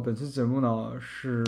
[0.00, 1.44] 本期节目呢是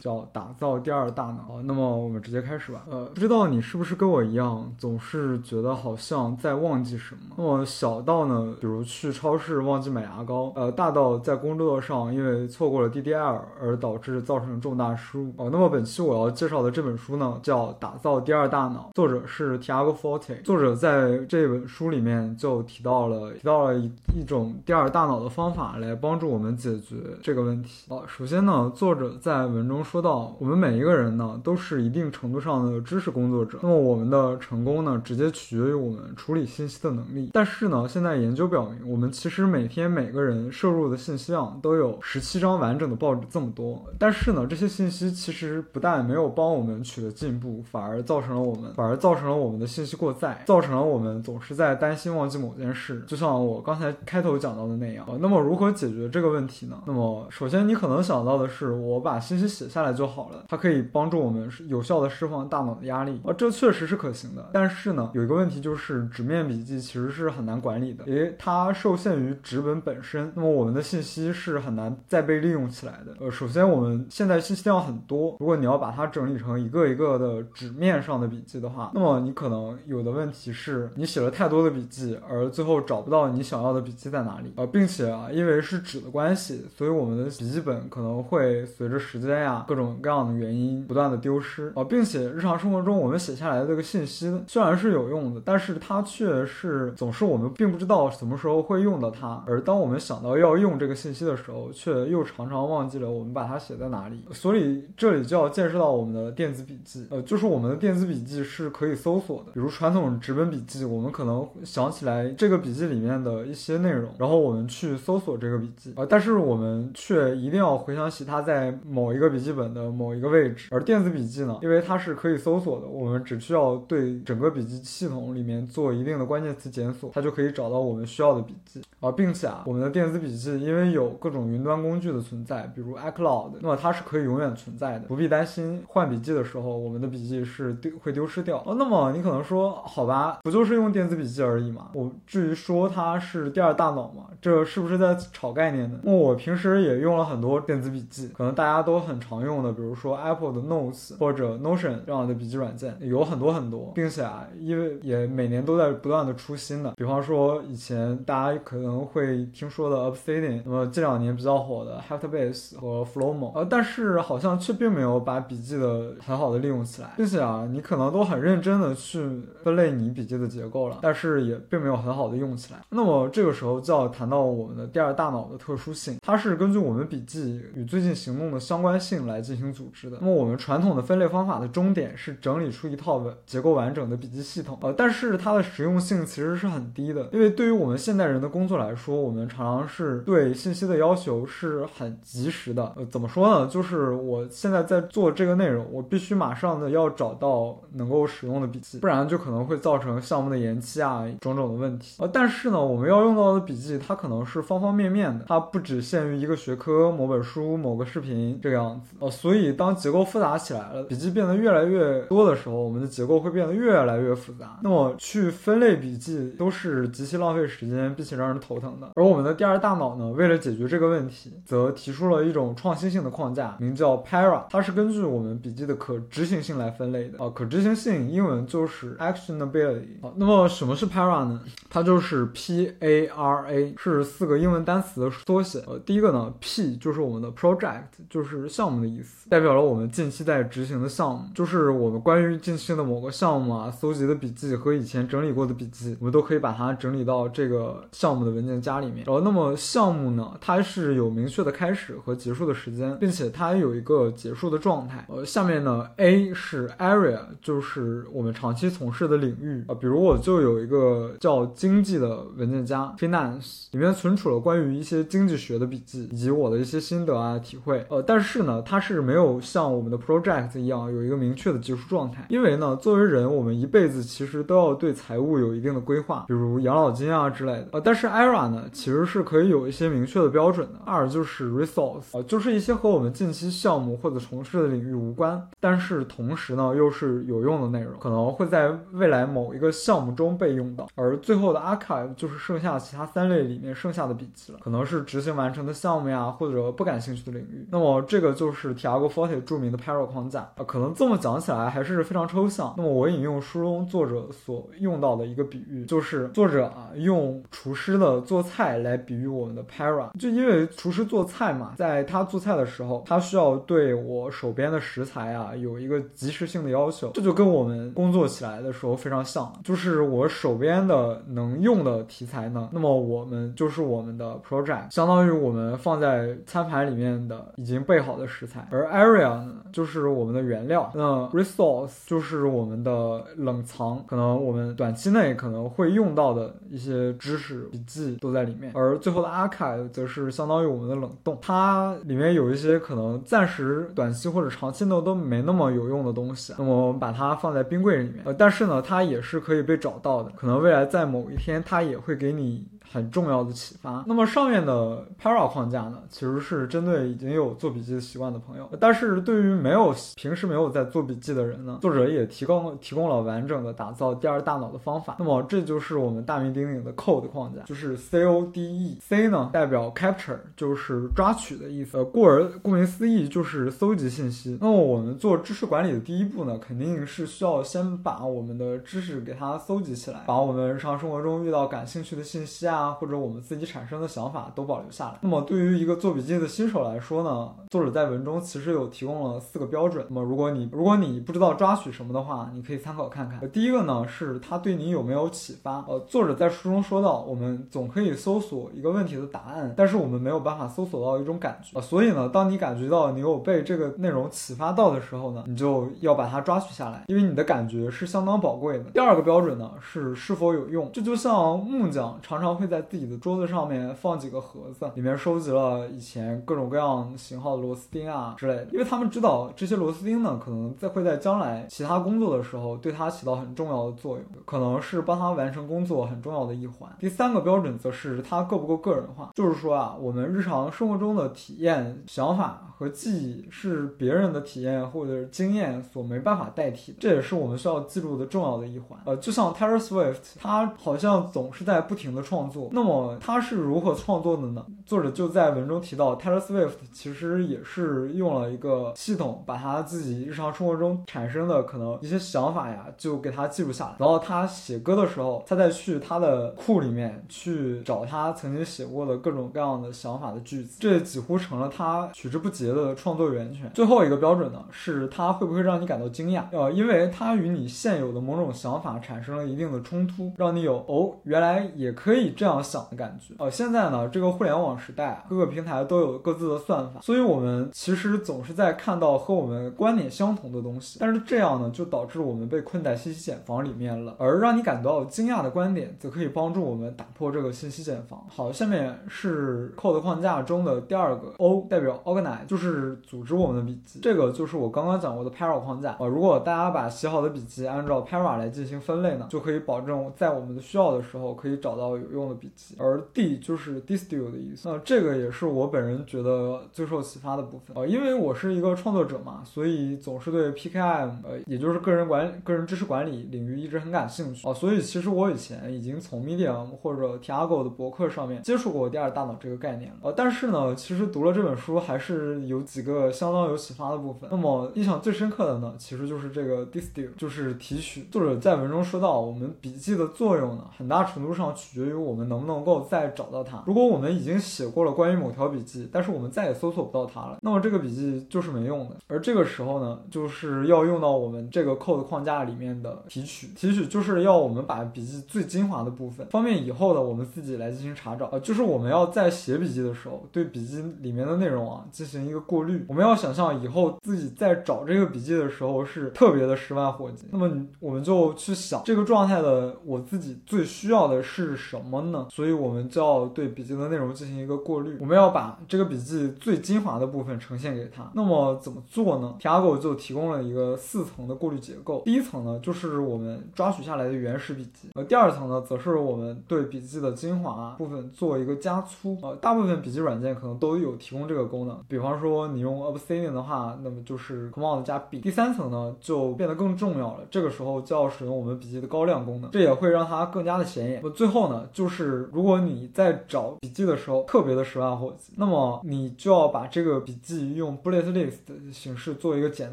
[0.00, 1.60] 叫打造第二大脑。
[1.64, 2.84] 那么我们直接开始吧。
[2.88, 7.34] 呃，不知道你是不是跟我一样，总是觉得好像在忘记什么？
[7.36, 15.32] 那么小到呢，比如去超市忘记买牙膏，呃，大到在工作上因为错过了 DDL 而导致造成重大失误。
[15.36, 20.42] 哦，那么本期我要介绍的这本书呢，叫《打造第二大脑》，作者是 Tiago Forte。
[20.42, 23.90] 作者在这本书里面就提到了提到了一
[24.20, 27.87] 一种第二大脑的方法来帮助我们解决这个问题。
[27.90, 33.58] 好，首先呢，作者在文中说到，我们每一个人呢都是一定程度上的知识工作者。
[33.62, 37.30] 那么我们的成功呢，直接取决于我们处理信息的能力。
[37.32, 43.82] 但是呢，现在研究表明，我们其实每天每个人摄入的信息量都有十七张完整的报纸这么多。
[43.98, 53.02] 但是呢，这些信息其实不但没有帮我们取得进步，反而造成了我们反而造成了我们的信息过载，造成了我们总是在担心忘记某件事。
[53.06, 55.06] 就像我刚才开头讲到的那样。
[55.20, 56.82] 那么如何解决这个问题呢？
[56.84, 63.20] 那么首先你可能想到的是，我把信息写下来就好了，它可以帮助我们有效的释放大脑的压力。
[63.24, 64.50] 啊，这确实是可行的。
[64.52, 70.32] 但是呢，有一个问题就是纸面笔记其实是很难管理的，因为它受限于纸本本身。
[70.34, 73.14] 那么我们的信息是很难再被利用起来的。
[73.20, 84.52] 呃，首先我们现在信息量很多，如果你要把它整理成一个一个的纸面上的笔记的话，那么你可能有的问题是你写了太多的笔记，而最后找不到你想要的笔记在哪里。
[84.56, 91.70] 呃，并且啊，因为是纸的关系，所以我们的笔记本本可能会随着时间呀各种各样的原因不断的丢失。
[91.74, 104.24] 啊，并且日常生活中我们写下来的这个信息虽然是有用的，但是它却是总是我们并不知道什么时候会用到它，而当我们想到要用这个信息的时候，却又常常忘记了我们把它写在哪里。
[104.32, 138.62] 所以这里就要见识到我们的电子笔记，呃，就是我们的电子笔记是可以搜索的，比如传统纸本笔记，我们可能想起来这个笔记里面的一些内容，然后我们去搜索这个笔记，呃，但是我们却一定要回想起它在某一个笔记本的某一个位置，而电子笔记呢，因为它是可以搜索的，我们只需要对整个笔记系统里面做一定的关键词检索，它就可以找到我们需要的笔记，啊，并且啊，我们的电子笔记因为有各种云端工具的存在，比如 iCloud，那么它是可以永远存在的，不必担心换笔记的时候我们的笔记是丢会丢失掉。
[138.66, 141.90] 哦，那么你可能说，好吧，不就是用电子笔记而已嘛？
[141.94, 144.24] 我至于说它是第二大脑嘛？
[144.40, 145.98] 这是不是在炒概念呢？
[146.02, 156.94] 那我平时也用了很很多电子笔记，可能大家都很常用的，比如说 Apple 的 Notes 或者 Notion 这样的笔记软件，有很多很多，并且啊，因为也每年都在不断的出新的。
[156.96, 169.20] 比方说以前大家可能会听说的 Obsidian，那么近两年比较火的 Heptabase 和 Flowmo，呃，但是好像却并没有把笔记的很好的利用起来，并且啊，你可能都很认真的去
[169.62, 172.80] 分类你笔记的结构了，但是也并没有很好的用起来。
[172.90, 180.16] 那么这个时候就要谈到我们的第二大脑的特殊性，它是根据我们笔记与最近行动的相关性来进行组织的。
[180.20, 192.92] 那么我们传统的分类方法的终点是整理出一套结构完整的笔记系统，呃，但是它的实用性其实是很低的，因为对于我们现代人的工作来说，我们常常是对信息的要求是很及时的。
[192.96, 193.68] 呃，怎么说呢？
[193.68, 202.16] 就是我现在在做这个内容，我必须马上的要找到能够使用的笔记，不然就可能会造成项目的延期啊，种种的问题。
[202.18, 209.16] 呃，但是呢，我们要用到的笔记，它可能是方方面面的，它不只限于一个学科、某本书、某个视频这个样子。
[209.18, 214.78] 呃，所以当结构复杂起来了，笔记变得越来越多的时候，我们的结构会变得越来越复杂。
[214.84, 219.08] 那么去分类笔记都是极其浪费时间，并且让人头疼的。
[219.16, 224.62] 而我们的第二大脑呢，为了解决这个问题，则提出了一种创新性的框架，名叫 Para。
[224.70, 227.44] 它是根据我们笔记的可执行性来分类的。
[227.44, 230.20] 啊，可执行性英文就是 Actionability。
[230.22, 231.60] 好，那么什么是 Para 呢？
[231.90, 235.82] 它就是 P A R A，是四个英文单词的缩写。
[235.86, 249.24] 呃，第一个呢，P 就就是我们的 Project，就是项目的意思，代表了我们近期在执行的项目，就是我们关于近期的某个项目啊，搜集的笔记和以前整理过的笔记，我们都可以把它整理到这个项目的文件夹里面。
[249.24, 255.24] 然后，那么项目呢，它是有明确的开始和结束的时间，并且它有一个结束的状态。
[255.30, 268.04] 呃，下面呢，A 是 Area，就是我们长期从事的领域啊，比如我就有一个叫经济的文件夹 Finance，里面存储了关于一些经济学的笔记以及我的一些心得啊体会。
[268.08, 277.88] 呃，但是呢，它是没有像我们的 Project 一样有一个明确的结束状态，因为呢，作为人，我们一辈子其实都要对财务有一定的规划，比如养老金啊之类的。
[277.92, 280.98] 呃，但是 Era 呢，其实是可以有一些明确的标准的。
[281.04, 291.08] 二就是 Resource，呃，就是一些和我们近期项目或者从事的领域无关，但是同时呢又是有用的内容，可能会在未来某一个项目中被用到。
[291.14, 297.86] 而最后的 Archive 就是剩下其他三类里面剩下的笔记了，可能是执行完成的项目呀，或者不感兴趣的领域。
[297.90, 302.94] 那么这个就是 Tiago Forte 著名的 Para 框架啊，可能这么讲起来还是非常抽象。
[302.96, 352.86] 那么我引用书中作者所用到的一个比喻，就是作者啊用厨师的做菜来比喻我们的 Para，就因为厨师做菜嘛，在他做菜的时候，他需要对我手边的食材啊有一个及时性的要求，这就跟我们工作起来的时候非常像，就是我手边的能用的题材呢，那么我们就是我们的 project，相当于我们放在餐盘里面的已经备好的食材，而 area 呢就是我们的原料，那 resource 就是我们的冷藏，可能我们短期内可能会用到的一些知识笔记都在里面，而最后的 archive 则是相当于我们的冷冻，它里面有一些可能暂时短期或者长期呢都没那么有用的东西，那么我们把它放在冰柜里面，呃，但是呢它也是可以被找到的，可能未来在某一天它也会给你。
[353.10, 354.24] 很重要的启发。
[354.26, 358.88] 那么上面的 Para 框架呢，其实是针对已经有做笔记的习惯的朋友。
[359.00, 365.36] 但是对于没有平时没有在做笔记的人呢，作者也提供提供了完整的打造第二大脑的方法。
[365.38, 369.18] 那么这就是我们大名鼎鼎的 Code 框架，就是 C O D E。
[369.20, 372.18] C 呢代表 Capture，就是抓取的意思。
[372.18, 374.76] 呃，故而顾名思义就是搜集信息。
[374.80, 382.97] 那么我们做知识管理的第一步呢，肯定是需要先把我们的知识给它搜集起来，把我们日常生活中遇到感兴趣的信息啊。
[382.98, 385.38] 啊，或者我们自己产生的想法都保留下来。
[385.40, 390.26] 那么对于一个做笔记的新手来说呢，作者在文中其实有提供了四个标准。
[390.28, 393.70] 那么如果你如果你不知道抓取什么的话，你可以参考看看。
[393.70, 396.04] 第一个呢是它对你有没有启发。
[396.08, 402.00] 呃，作者在书中说到，我们总可以搜索一个问题的答案，但是我们没有办法搜索到一种感觉。
[402.00, 409.04] 所以呢，当你感觉到你有被这个内容启发到的时候呢，你就要把它抓取下来，因为你的感觉是相当宝贵的。
[409.12, 411.08] 第二个标准呢是是否有用。
[411.12, 412.87] 这就像木匠常常会。
[412.88, 427.10] 在自己的桌子上面放几个盒子，里面收集了以前各种各样型号的螺丝钉啊之类的，因为他们知道这些螺丝钉呢，可能在会在将来其他工作的时候对他起到很重要的作用，可能是帮他完成工作很重要的一环。
[427.18, 432.84] 第三个标准则是它够不够个人化，就是说啊，我们日常生活中的体验、想法。
[432.98, 439.16] 和记忆是别人的体验或者是经验所没办法代替的，这也是我们需要记录的重要的一环。
[439.24, 442.77] 呃，就像 Taylor Swift，他好像总是在不停的创作。
[442.92, 444.84] 那么他是如何创作的呢？
[445.06, 454.16] 作者就在文中提到，Taylor Swift 其实也是用了一个系统，把他自己日常生活中产生的可能一些想法呀，就给他记录下来。
[454.18, 462.88] 然后他写歌的时候，他再去他的库里面去找他曾经写过的各种各样的想法的句子，这几乎成了他取之不竭。
[462.88, 463.90] 的创作源泉。
[463.94, 466.64] 最后一个标准呢，是它会不会让你感到惊讶？
[466.72, 473.54] 呃，因为他与你现有的某种想法产生了一定的冲突，让你有哦，原来也可以这样这样想的感觉。
[473.58, 484.34] 呃，现在呢，这个互联网时代，各个平台都有各自的算法，所以我们其实总是在看到和我们观点相同的东西，但是这样呢，就导致我们被困在信息茧房里面了。
[484.38, 488.44] 而让你感到惊讶的观点，则可以帮助我们打破这个信息茧房。
[488.48, 492.98] 好，下面是 Code 框架中的第二个 O，代表 Organize，就是。
[493.28, 496.26] 组织我们的笔记，这个就是我刚刚讲过的 Para 框架啊。
[496.26, 502.94] 如果大家把写好的笔记按照 Para 来进行分类呢，就可以保证在我们的需要的时候可以找到有用的笔记。
[502.98, 508.06] 而 D 就是 Distill 的意思，那这个也是我本人觉得最受启发的部分啊。
[508.06, 514.74] 因为我是一个创作者嘛，所以总是对 PKM 呃，也就是个人管个人知识管理领域一直很感兴趣啊。
[514.74, 520.34] 所以其实我以前已经从 Medium 或者 Tiago 的博客上面接触过第二大脑这个概念了啊。
[520.36, 522.58] 但是呢，其实读了这本书还是。
[522.68, 524.46] 有几个相当有启发的部分。
[524.50, 528.24] 那么印象最深刻的呢，其实就是这个 distill，就是提取。
[528.30, 533.82] 作者在文中说到，我们笔记的作用呢，很大程度上取决于我们我们能不能够再找到它。
[533.84, 539.16] 如果我们已经写过了关于某条笔记，但是我们再也搜索不到它了，那么这个笔记就是没用的。
[539.26, 543.66] 而这个时候呢，就是要用到我们这个 code 框架里面的提取。
[543.74, 548.46] 提取就是要我们把笔记最精华的部分，方便以后的我们自己来进行查找。
[548.52, 552.58] 呃，就是我们要在写笔记的时候，对笔记里面的内容啊进行一个。
[552.68, 557.46] 过滤，我们要想象以后自己在找这个笔记的时候是特别的十万火急。
[557.50, 562.27] 那么我们就去想这个状态的我自己最需要的是什么呢？
[562.50, 565.16] 所以我们就要对笔记的内容进行一个过滤。
[565.20, 568.30] 我们要把这个笔记最精华的部分呈现给他。
[568.34, 572.22] 那么怎么做呢？Tiago 就提供了一个四层的过滤结构。
[572.24, 575.08] 第一层呢，就是我们抓取下来的原始笔记。
[575.14, 579.38] 呃，第二层呢，则是我们对笔记的精华部分做一个加粗。
[579.42, 582.68] 呃，大部分笔记软件可能都有提供这个功能，比方说。
[582.68, 585.40] 你用 Obsidian 的话，那么就是 Command 加 B。
[585.40, 587.40] 第三层呢，就变得更重要了。
[587.50, 591.20] 这个时候就要使用我们笔记的高亮功能，这也会让它更加的显眼。
[591.22, 599.92] 那最后呢，就是是如果你在找笔记的时候特别的十万火急，那么你就要把这个笔记用 bullet list 的形式做一个简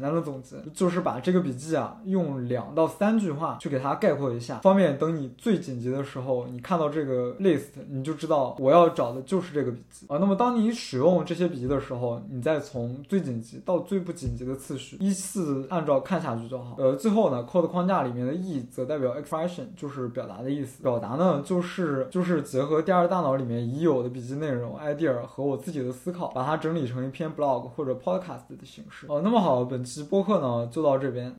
[0.00, 10.18] 单的总结，就是把这个笔记啊用两到三句话去给它概括一下，方便等你最紧急的时候，你看到这个 list，你就知道我要找的就是这个笔记啊。
[10.18, 16.74] 那么当你使用这些笔记的时候，你再从最紧急到最不紧急的次序依次按照看下去就好。
[16.78, 20.82] 呃，最后呢，code 框架里面的 e 则代表 expression，就是表达的意思。
[20.82, 29.04] 表达呢，就是就是结合第二大脑里面已有的笔记内容 idea 和我自己的思考，把它整理成一篇 blog 或者 podcast 的形式。
[29.06, 31.30] 哦，那么好，本期播客呢就到这边。